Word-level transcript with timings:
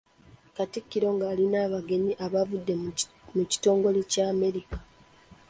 Katikkiro 0.55 1.07
nga 1.15 1.25
ali 1.31 1.45
n’abagenyi 1.51 2.13
abaavudde 2.25 2.73
mu 3.35 3.43
kitongole 3.51 3.99
ky'Amerika. 4.11 4.77